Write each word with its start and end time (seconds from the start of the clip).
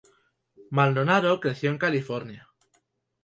Maldonado 0.71 1.39
creció 1.39 1.69
en 1.69 1.77
California. 1.77 2.49